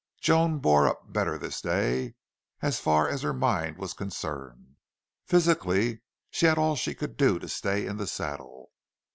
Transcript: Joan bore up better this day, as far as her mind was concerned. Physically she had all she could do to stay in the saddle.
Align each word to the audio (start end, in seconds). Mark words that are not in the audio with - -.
Joan 0.19 0.57
bore 0.57 0.87
up 0.87 1.13
better 1.13 1.37
this 1.37 1.61
day, 1.61 2.15
as 2.59 2.79
far 2.79 3.07
as 3.07 3.21
her 3.21 3.35
mind 3.35 3.77
was 3.77 3.93
concerned. 3.93 4.77
Physically 5.27 6.01
she 6.31 6.47
had 6.47 6.57
all 6.57 6.75
she 6.75 6.95
could 6.95 7.15
do 7.17 7.37
to 7.37 7.47
stay 7.47 7.85
in 7.85 7.97
the 7.97 8.07
saddle. 8.07 8.71